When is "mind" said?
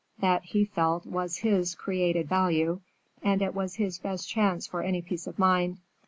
5.37-5.77